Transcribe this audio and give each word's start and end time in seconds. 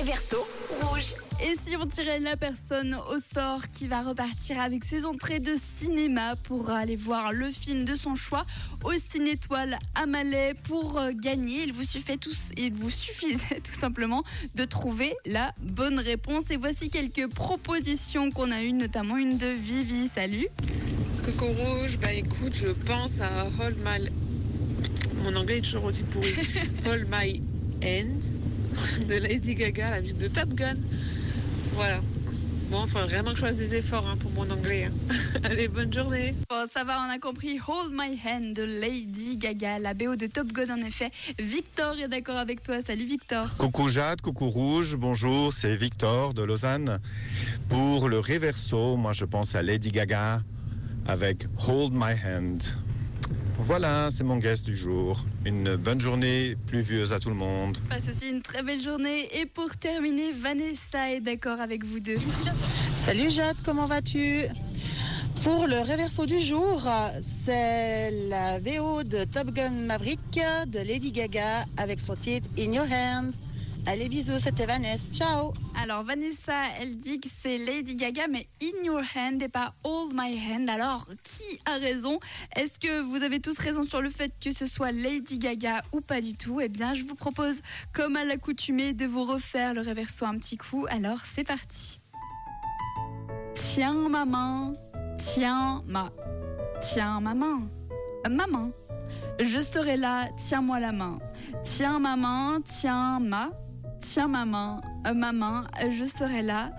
Réverso 0.00 0.48
rouge. 0.80 1.14
Et 1.42 1.54
si 1.62 1.76
on 1.76 1.86
tirait 1.86 2.20
la 2.20 2.34
personne 2.34 2.96
au 3.12 3.18
sort 3.34 3.68
qui 3.70 3.86
va 3.86 4.00
repartir 4.00 4.58
avec 4.58 4.82
ses 4.82 5.04
entrées 5.04 5.40
de 5.40 5.54
cinéma 5.76 6.36
pour 6.36 6.70
aller 6.70 6.96
voir 6.96 7.34
le 7.34 7.50
film 7.50 7.84
de 7.84 7.94
son 7.94 8.14
choix 8.14 8.46
au 8.82 8.92
Cinétoile 8.92 9.78
à 9.94 10.06
Malais 10.06 10.54
pour 10.62 10.96
euh, 10.96 11.10
gagner, 11.12 11.64
il 11.64 11.74
vous 11.74 11.84
suffit 11.84 12.16
tous, 12.16 12.48
il 12.56 12.72
vous 12.72 12.88
suffisait 12.88 13.60
tout 13.62 13.78
simplement 13.78 14.24
de 14.54 14.64
trouver 14.64 15.14
la 15.26 15.52
bonne 15.58 15.98
réponse. 15.98 16.44
Et 16.48 16.56
voici 16.56 16.88
quelques 16.88 17.28
propositions 17.28 18.30
qu'on 18.30 18.50
a 18.52 18.62
eues, 18.62 18.72
notamment 18.72 19.18
une 19.18 19.36
de 19.36 19.48
Vivi. 19.48 20.08
Salut. 20.08 20.48
Coco 21.26 21.44
Rouge, 21.44 21.98
bah 21.98 22.14
écoute, 22.14 22.54
je 22.54 22.68
pense 22.68 23.20
à 23.20 23.44
Hold 23.62 23.76
My... 23.84 24.08
Mon 25.24 25.36
anglais 25.36 25.58
est 25.58 25.62
toujours 25.62 25.84
aussi 25.84 26.04
pourri. 26.04 26.32
Hold 26.86 27.06
My 27.10 27.42
Hand 27.84 28.39
de 29.08 29.14
Lady 29.14 29.54
Gaga, 29.54 29.90
la 29.90 30.00
musique 30.00 30.18
de 30.18 30.28
Top 30.28 30.48
Gun. 30.54 30.74
Voilà. 31.74 32.00
Bon, 32.70 32.84
il 32.84 32.88
faut 32.88 33.00
vraiment 33.00 33.30
que 33.30 33.36
je 33.36 33.40
fasse 33.40 33.56
des 33.56 33.74
efforts 33.74 34.06
hein, 34.08 34.16
pour 34.16 34.30
mon 34.30 34.48
anglais. 34.48 34.84
hein. 34.84 35.14
Allez, 35.42 35.66
bonne 35.66 35.92
journée. 35.92 36.36
Bon, 36.48 36.64
ça 36.72 36.84
va, 36.84 37.00
on 37.04 37.10
a 37.10 37.18
compris 37.18 37.58
Hold 37.66 37.92
My 37.92 38.16
Hand 38.24 38.54
de 38.54 38.62
Lady 38.62 39.36
Gaga, 39.38 39.80
la 39.80 39.92
BO 39.92 40.14
de 40.14 40.28
Top 40.28 40.52
Gun 40.52 40.72
en 40.72 40.80
effet. 40.86 41.10
Victor 41.40 41.98
est 41.98 42.06
d'accord 42.06 42.36
avec 42.36 42.62
toi. 42.62 42.76
Salut 42.86 43.06
Victor. 43.06 43.56
Coucou 43.56 43.88
Jade, 43.88 44.20
coucou 44.20 44.48
Rouge, 44.50 44.94
bonjour, 44.96 45.52
c'est 45.52 45.74
Victor 45.74 46.32
de 46.32 46.44
Lausanne. 46.44 47.00
Pour 47.68 48.08
le 48.08 48.20
réverso, 48.20 48.96
moi 48.96 49.12
je 49.14 49.24
pense 49.24 49.56
à 49.56 49.62
Lady 49.62 49.90
Gaga 49.90 50.42
avec 51.08 51.46
Hold 51.66 51.92
My 51.92 52.14
Hand. 52.24 52.62
Voilà, 53.62 54.08
c'est 54.10 54.24
mon 54.24 54.38
guest 54.38 54.64
du 54.64 54.74
jour. 54.74 55.22
Une 55.44 55.76
bonne 55.76 56.00
journée 56.00 56.56
pluvieuse 56.66 57.12
à 57.12 57.20
tout 57.20 57.28
le 57.28 57.34
monde. 57.34 57.76
Passe 57.90 58.08
aussi 58.08 58.30
une 58.30 58.40
très 58.40 58.62
belle 58.62 58.82
journée. 58.82 59.28
Et 59.38 59.44
pour 59.44 59.76
terminer, 59.76 60.32
Vanessa 60.32 61.12
est 61.12 61.20
d'accord 61.20 61.60
avec 61.60 61.84
vous 61.84 62.00
deux. 62.00 62.16
Salut 62.96 63.30
Jade, 63.30 63.56
comment 63.64 63.86
vas-tu? 63.86 64.44
Pour 65.44 65.66
le 65.66 65.78
réverso 65.78 66.24
du 66.24 66.40
jour, 66.40 66.82
c'est 67.20 68.10
la 68.28 68.58
VO 68.60 69.04
de 69.04 69.24
Top 69.24 69.50
Gun 69.52 69.70
Maverick 69.70 70.40
de 70.66 70.78
Lady 70.78 71.12
Gaga 71.12 71.64
avec 71.76 72.00
son 72.00 72.16
titre 72.16 72.48
In 72.58 72.72
Your 72.72 72.86
Hand. 72.90 73.32
Allez, 73.86 74.08
bisous, 74.08 74.38
c'était 74.38 74.66
Vanessa. 74.66 75.06
Ciao 75.12 75.52
Alors 75.80 76.04
Vanessa, 76.04 76.52
elle 76.78 76.96
dit 76.96 77.18
que 77.18 77.28
c'est 77.42 77.58
Lady 77.58 77.96
Gaga, 77.96 78.28
mais 78.28 78.46
In 78.62 78.84
Your 78.84 79.02
Hand 79.16 79.42
et 79.42 79.48
pas 79.48 79.72
Hold 79.84 80.12
My 80.14 80.38
Hand. 80.38 80.68
Alors 80.70 81.06
qui 81.24 81.60
a 81.64 81.76
raison? 81.76 82.20
Est-ce 82.54 82.78
que 82.78 83.00
vous 83.00 83.22
avez 83.22 83.40
tous 83.40 83.58
raison 83.58 83.82
sur 83.84 84.00
le 84.00 84.10
fait 84.10 84.32
que 84.40 84.52
ce 84.52 84.66
soit 84.66 84.92
Lady 84.92 85.38
Gaga 85.38 85.82
ou 85.92 86.00
pas 86.00 86.20
du 86.20 86.34
tout? 86.34 86.60
Eh 86.60 86.68
bien, 86.68 86.94
je 86.94 87.02
vous 87.02 87.14
propose, 87.16 87.62
comme 87.92 88.16
à 88.16 88.24
l'accoutumée, 88.24 88.92
de 88.92 89.06
vous 89.06 89.24
refaire 89.24 89.74
le 89.74 89.80
réverso 89.80 90.24
un 90.24 90.38
petit 90.38 90.56
coup. 90.56 90.86
Alors 90.88 91.20
c'est 91.24 91.44
parti. 91.44 91.98
Tiens 93.54 94.08
ma 94.08 94.24
main, 94.24 94.74
tiens 95.16 95.82
ma, 95.86 96.10
tiens 96.80 97.20
ma 97.20 97.34
main, 97.34 97.68
Euh, 98.26 98.30
ma 98.30 98.46
main. 98.46 98.70
Je 99.40 99.60
serai 99.60 99.96
là, 99.96 100.28
tiens-moi 100.36 100.78
la 100.80 100.92
main. 100.92 101.18
Tiens 101.64 101.98
ma 101.98 102.14
main, 102.16 102.60
tiens 102.64 103.18
ma, 103.18 103.50
tiens 104.00 104.28
ma 104.28 104.44
main, 104.44 104.80
ma 105.14 105.32
main, 105.32 105.66
je 105.90 106.04
serai 106.04 106.42
là, 106.42 106.70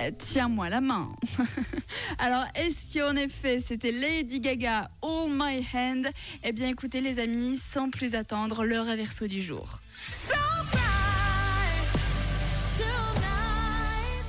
euh, 0.00 0.10
tiens-moi 0.16 0.68
la 0.68 0.80
main. 0.80 1.10
Alors, 2.18 2.44
est-ce 2.54 2.92
qu'en 2.92 3.16
effet 3.16 3.60
c'était 3.60 3.92
Lady 3.92 4.40
Gaga, 4.40 4.90
All 5.02 5.30
My 5.30 5.66
Hand? 5.74 6.08
Eh 6.44 6.52
bien 6.52 6.68
écoutez 6.68 7.00
les 7.00 7.18
amis, 7.18 7.56
sans 7.56 7.90
plus 7.90 8.14
attendre, 8.14 8.64
le 8.64 8.80
réverso 8.80 9.26
du 9.26 9.42
jour. 9.42 9.80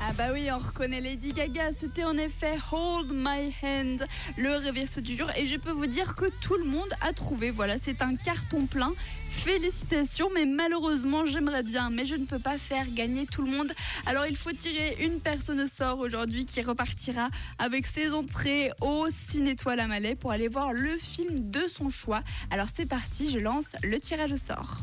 Ah 0.10 0.14
bah 0.14 0.30
oui, 0.32 0.48
on 0.50 0.58
reconnaît 0.58 1.02
Lady 1.02 1.34
Gaga, 1.34 1.72
c'était 1.78 2.06
en 2.06 2.18
effet 2.18 2.58
Hold 2.72 3.12
My 3.12 3.54
Hand, 3.62 4.08
le 4.38 4.56
réverso 4.56 5.02
du 5.02 5.18
jour. 5.18 5.30
Et 5.36 5.46
je 5.46 5.58
peux 5.58 5.72
vous 5.72 5.86
dire 5.86 6.16
que 6.16 6.28
tout 6.40 6.56
le 6.56 6.64
monde 6.64 6.88
a 7.02 7.12
trouvé, 7.12 7.52
voilà, 7.52 7.76
c'est 7.78 8.02
un 8.02 8.16
carton 8.16 8.68
plein. 8.68 8.94
Félicitations, 9.30 10.30
mais 10.34 10.46
malheureusement 10.46 11.26
j'aimerais 11.26 11.62
bien, 11.62 11.90
mais 11.90 12.06
je 12.06 12.16
ne 12.16 12.24
peux 12.24 12.40
pas 12.40 12.58
faire 12.58 12.86
gagner 12.92 13.26
tout 13.26 13.42
le 13.42 13.52
monde. 13.52 13.74
Alors 14.06 14.26
il 14.26 14.38
faut 14.38 14.54
tirer 14.54 14.96
une 15.02 15.20
personne 15.20 15.60
au 15.60 15.68
sort 15.68 16.00
aujourd'hui 16.00 16.46
qui 16.46 16.62
repartira 16.62 17.28
avec 17.60 17.86
ses 17.86 18.14
entrées 18.14 18.72
au 18.80 19.08
Cinétoile 19.30 19.82
à 19.82 19.88
Malais 19.88 20.16
pour 20.16 20.32
aller 20.32 20.48
voir 20.48 20.72
le 20.72 20.96
film 20.96 21.52
de 21.52 21.68
son 21.68 21.90
choix. 21.90 22.22
Alors 22.50 22.68
c'est 22.74 22.88
parti, 22.88 23.30
je 23.30 23.40
lance 23.40 23.74
le 23.84 24.00
tirage 24.00 24.32
au 24.32 24.38
sort. 24.38 24.78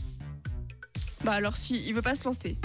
Bah 1.25 1.32
alors 1.32 1.56
si, 1.56 1.82
il 1.87 1.94
veut 1.94 2.03
pas 2.03 2.15
se 2.15 2.25
lancer. 2.25 2.59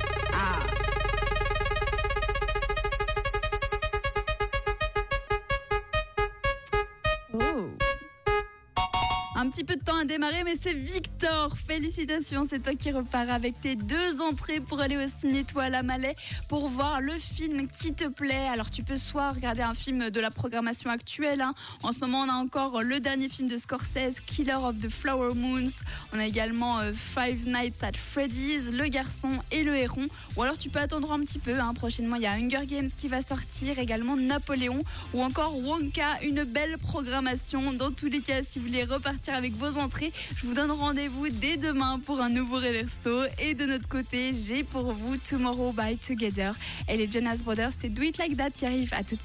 Un 9.42 9.50
petit 9.50 9.64
peu 9.64 9.78
de 9.78 9.82
temps 9.82 9.98
à 9.98 10.04
démarrer, 10.04 10.44
mais 10.44 10.56
c'est 10.62 10.74
Victor. 10.74 11.58
Félicitations, 11.58 12.44
c'est 12.46 12.60
toi 12.60 12.76
qui 12.76 12.92
repars 12.92 13.30
avec 13.30 13.62
tes 13.62 13.78
deux 13.78 14.20
entrées 14.20 14.60
pour 14.60 14.82
aller 14.82 14.98
au 14.98 15.08
Cinétoile 15.22 15.76
à 15.76 15.82
Malais 15.82 16.18
pour 16.50 16.68
voir 16.68 17.00
le 17.00 17.14
film 17.14 17.70
qui 17.70 17.94
te 17.94 18.04
plaît. 18.10 18.50
Alors 18.52 18.70
tu 18.70 18.84
peux 18.84 18.98
soit 18.98 19.30
regarder 19.30 19.62
un 19.62 19.74
film 19.74 20.10
de 20.10 20.20
la 20.20 20.30
programmation 20.30 20.90
actuelle. 20.90 21.40
hein. 21.40 21.54
En 21.84 21.94
ce 21.94 22.00
moment, 22.00 22.24
on 22.24 22.30
a 22.30 22.34
encore 22.34 22.82
le 22.82 23.00
dernier 23.00 23.30
film 23.30 23.48
de 23.48 23.58
Scorsese, 23.58 24.20
Killer 24.26 24.56
of 24.56 24.78
the 24.82 24.90
Flower 24.90 25.34
Moons. 25.34 25.72
On 26.12 26.20
a 26.20 26.26
également 26.26 26.80
euh, 26.80 26.92
Five 26.94 27.48
Nights 27.48 27.82
at 27.82 27.94
Freddy's, 27.96 28.74
Le 28.74 28.90
Garçon 28.90 29.30
et 29.52 29.64
le 29.64 29.74
Héron. 29.74 30.08
Ou 30.36 30.44
alors 30.44 30.58
tu 30.58 30.70
peux 30.70 30.80
attendre 30.80 31.14
un 31.14 31.20
petit 31.22 31.40
peu. 31.40 31.58
hein. 31.58 31.74
Prochainement, 31.76 32.18
il 32.18 32.24
y 32.24 32.28
a 32.28 32.34
Hunger 32.34 32.66
Games 32.66 32.90
qui 32.98 33.08
va 33.08 33.22
sortir, 33.22 33.80
également 33.80 34.18
Napoléon 34.18 34.84
ou 35.14 35.24
encore 35.24 35.58
Wonka. 35.58 36.24
Une 36.24 36.44
belle 36.44 36.78
programmation. 36.78 37.72
Dans 37.72 37.92
tous 37.92 38.08
les 38.08 38.20
cas, 38.20 38.44
si 38.44 38.60
vous 38.60 38.66
voulez 38.66 38.84
avec 39.34 39.54
vos 39.54 39.78
entrées, 39.78 40.12
je 40.36 40.46
vous 40.46 40.54
donne 40.54 40.72
rendez-vous 40.72 41.30
dès 41.30 41.58
demain 41.58 42.00
pour 42.06 42.22
un 42.22 42.30
nouveau 42.30 42.58
Reverso. 42.58 43.24
Et 43.40 43.54
de 43.54 43.66
notre 43.66 43.88
côté, 43.88 44.34
j'ai 44.34 44.64
pour 44.64 44.94
vous 44.94 45.18
Tomorrow 45.18 45.74
by 45.74 45.98
Together. 45.98 46.54
Et 46.88 46.98
les 46.98 47.10
Jonas 47.10 47.42
Brothers, 47.44 47.72
c'est 47.80 47.90
Do 47.90 48.02
It 48.02 48.18
Like 48.18 48.38
That 48.38 48.52
qui 48.52 48.66
arrive 48.66 48.94
à 48.94 48.98
tout 48.98 49.04
de 49.04 49.08
suite. 49.08 49.18